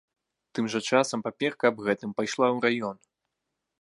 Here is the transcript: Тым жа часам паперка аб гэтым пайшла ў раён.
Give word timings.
Тым 0.57 0.65
жа 0.75 0.79
часам 0.93 1.19
паперка 1.27 1.63
аб 1.73 1.77
гэтым 1.89 2.17
пайшла 2.21 2.47
ў 2.55 2.65
раён. 2.67 2.97